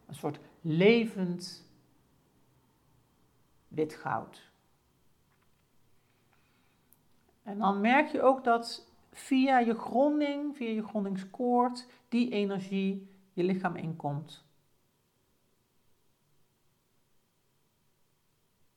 [0.07, 1.64] Een soort levend
[3.68, 4.53] wit goud.
[7.42, 13.44] En dan merk je ook dat via je gronding, via je grondingskoord, die energie je
[13.44, 14.44] lichaam inkomt.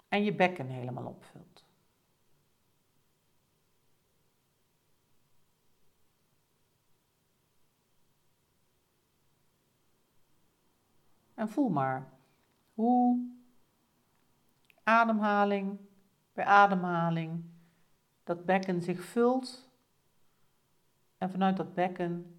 [0.08, 1.57] En je bekken helemaal opvult.
[11.38, 12.10] En voel maar
[12.74, 13.30] hoe
[14.84, 15.80] ademhaling
[16.34, 17.44] bij ademhaling
[18.24, 19.70] dat bekken zich vult
[21.18, 22.38] en vanuit dat bekken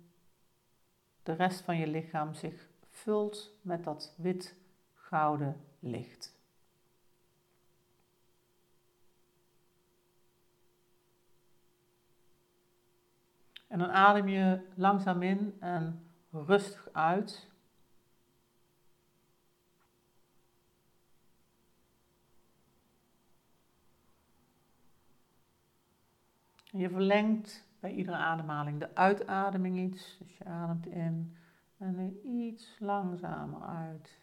[1.23, 4.57] de rest van je lichaam zich vult met dat wit
[4.95, 6.37] gouden licht.
[13.67, 17.49] En dan adem je langzaam in en rustig uit.
[26.71, 30.17] Je verlengt bij iedere ademhaling de uitademing iets.
[30.19, 31.37] Dus je ademt in
[31.79, 34.19] en nu iets langzamer uit.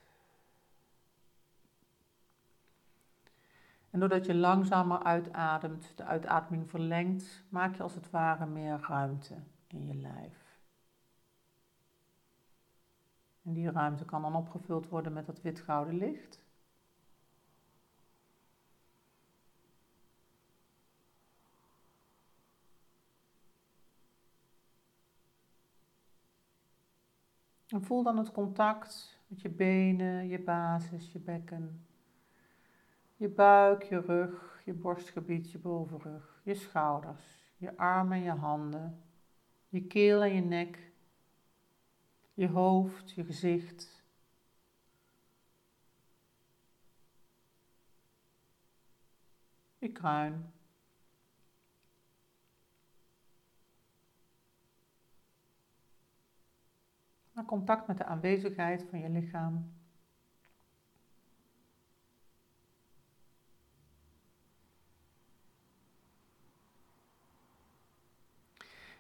[3.89, 9.36] En doordat je langzamer uitademt, de uitademing verlengt, maak je als het ware meer ruimte
[9.68, 10.60] in je lijf.
[13.43, 16.45] En die ruimte kan dan opgevuld worden met dat wit-gouden licht.
[27.76, 31.86] En voel dan het contact met je benen, je basis, je bekken.
[33.15, 39.03] Je buik, je rug, je borstgebied, je bovenrug, je schouders, je armen en je handen,
[39.69, 40.91] je keel en je nek,
[42.34, 44.03] je hoofd, je gezicht.
[49.78, 50.55] Je kruin.
[57.36, 59.74] Maak contact met de aanwezigheid van je lichaam.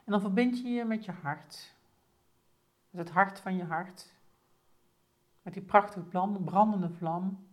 [0.03, 1.73] En dan verbind je je met je hart.
[2.89, 4.13] Met het hart van je hart.
[5.41, 6.05] Met die prachtige
[6.43, 7.47] brandende vlam.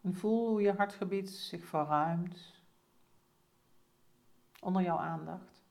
[0.00, 2.55] En voel hoe je hartgebied zich verruimt
[4.66, 5.64] onder jouw aandacht.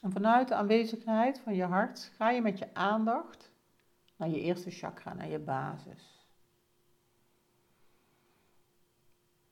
[0.00, 3.52] En vanuit de aanwezigheid van je hart ga je met je aandacht
[4.16, 6.26] naar je eerste chakra, naar je basis.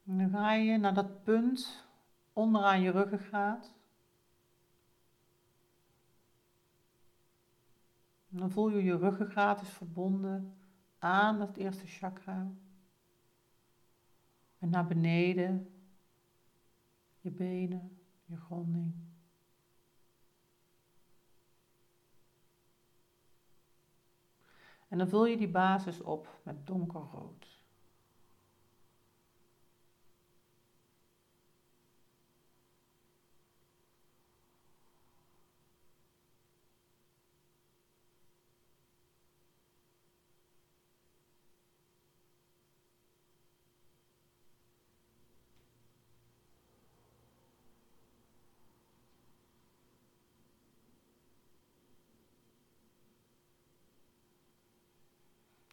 [0.07, 1.87] En dan ga je naar dat punt
[2.33, 3.73] onderaan je ruggengraat.
[8.39, 10.55] Dan voel je je ruggengraat is verbonden
[10.99, 12.51] aan het eerste chakra.
[14.59, 15.69] En naar beneden,
[17.21, 18.95] je benen, je gronding.
[24.89, 27.54] En dan vul je die basis op met donkerrood.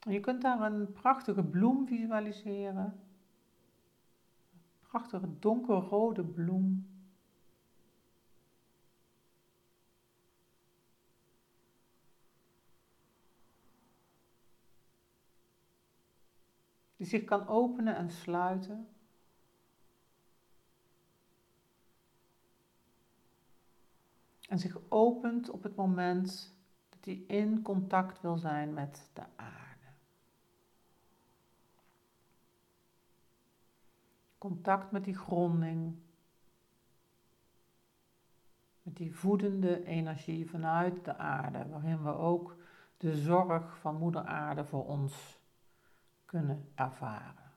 [0.10, 2.86] Je kunt daar een prachtige bloem visualiseren.
[4.54, 6.90] Een prachtige donkerrode bloem.
[16.98, 18.88] Die zich kan openen en sluiten.
[24.48, 26.56] En zich opent op het moment
[26.90, 29.71] dat hij in contact wil zijn met de aarde.
[34.42, 35.96] Contact met die gronding.
[38.82, 42.56] Met die voedende energie vanuit de aarde, waarin we ook
[42.98, 45.40] de zorg van Moeder Aarde voor ons
[46.26, 47.52] kunnen ervaren.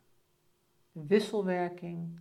[0.92, 2.20] De wisselwerking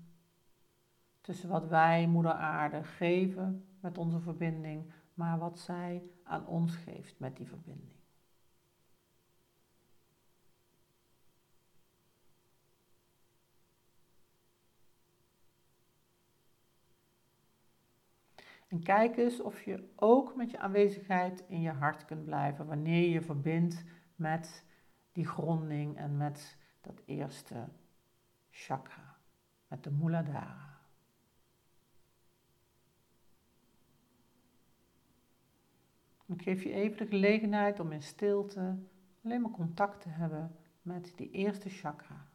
[1.22, 7.20] tussen wat wij Moeder Aarde geven met onze verbinding, maar wat zij aan ons geeft
[7.20, 8.03] met die verbinding.
[18.74, 23.10] En kijk eens of je ook met je aanwezigheid in je hart kunt blijven wanneer
[23.10, 23.84] je verbindt
[24.16, 24.66] met
[25.12, 27.68] die gronding en met dat eerste
[28.50, 29.18] chakra,
[29.68, 30.80] met de Muladhara.
[36.28, 38.78] Ik geef je even de gelegenheid om in stilte
[39.24, 42.28] alleen maar contact te hebben met die eerste chakra.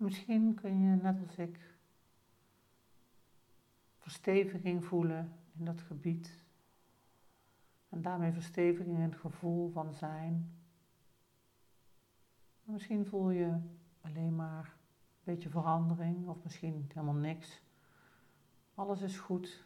[0.00, 1.58] Misschien kun je, net als ik,
[3.98, 6.44] versteviging voelen in dat gebied.
[7.88, 10.52] En daarmee versteviging in het gevoel van zijn.
[12.64, 13.58] Misschien voel je
[14.00, 17.62] alleen maar een beetje verandering of misschien helemaal niks.
[18.74, 19.64] Alles is goed.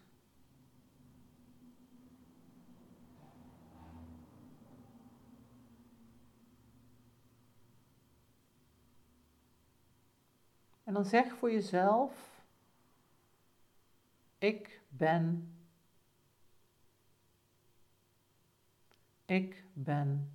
[10.95, 12.43] En dan zeg voor jezelf,
[14.39, 15.55] ik ben,
[19.25, 20.33] ik ben.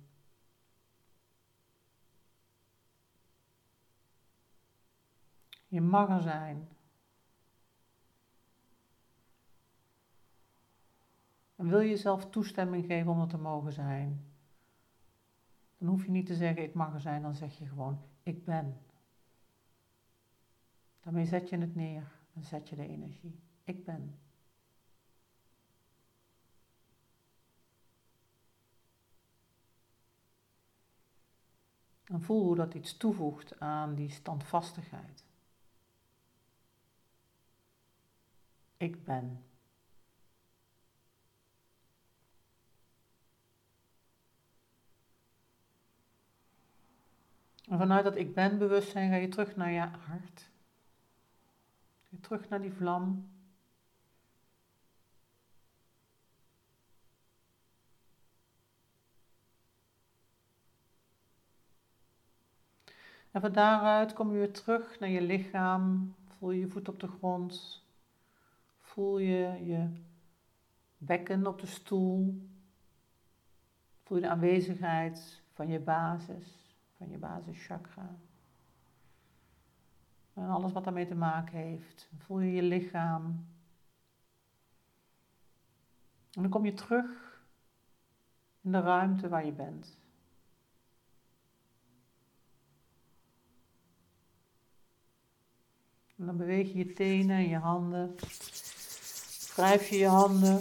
[5.68, 6.68] Je mag er zijn.
[11.56, 14.32] En wil je jezelf toestemming geven om er te mogen zijn?
[15.78, 18.44] Dan hoef je niet te zeggen ik mag er zijn, dan zeg je gewoon ik
[18.44, 18.88] ben.
[21.00, 23.40] Daarmee zet je het neer en zet je de energie.
[23.64, 24.18] Ik ben.
[32.04, 35.24] En voel hoe dat iets toevoegt aan die standvastigheid.
[38.76, 39.44] Ik ben.
[47.68, 50.49] En vanuit dat ik ben bewustzijn ga je terug naar je hart.
[52.20, 53.28] Terug naar die vlam.
[63.30, 66.14] En van daaruit kom je weer terug naar je lichaam.
[66.26, 67.84] Voel je je voet op de grond.
[68.78, 69.88] Voel je je
[70.98, 72.48] bekken op de stoel.
[74.02, 78.16] Voel je de aanwezigheid van je basis, van je basischakra.
[80.40, 82.08] En alles wat daarmee te maken heeft.
[82.18, 83.24] Voel je je lichaam.
[86.32, 87.40] En dan kom je terug
[88.60, 89.98] in de ruimte waar je bent.
[96.16, 98.14] En dan beweeg je je tenen en je handen.
[99.54, 100.60] Wrijf je je handen.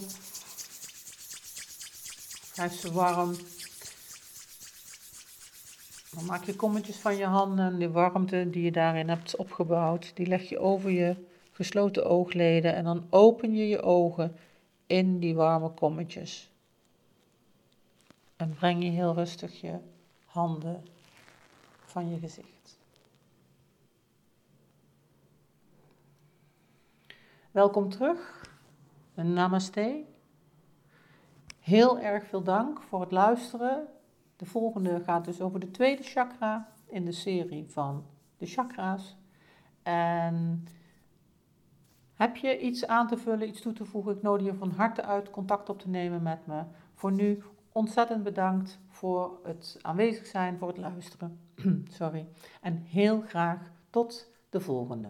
[2.54, 3.36] Wrijf ze warm.
[6.20, 10.12] Dan maak je kommetjes van je handen en de warmte die je daarin hebt opgebouwd,
[10.16, 11.16] die leg je over je
[11.52, 14.36] gesloten oogleden en dan open je je ogen
[14.88, 16.52] in die warme kommetjes.
[18.36, 19.80] En breng je heel rustig je
[20.26, 20.86] handen
[21.86, 22.78] van je gezicht.
[27.52, 28.48] Welkom terug.
[29.16, 30.04] Een namaste.
[31.60, 33.88] Heel erg veel dank voor het luisteren
[34.40, 38.06] de volgende gaat dus over de tweede chakra in de serie van
[38.38, 39.18] de chakra's.
[39.84, 40.66] En
[42.14, 44.16] heb je iets aan te vullen, iets toe te voegen?
[44.16, 46.64] Ik nodig je van harte uit contact op te nemen met me.
[46.94, 51.40] Voor nu ontzettend bedankt voor het aanwezig zijn, voor het luisteren.
[52.00, 52.28] Sorry.
[52.62, 55.10] En heel graag tot de volgende.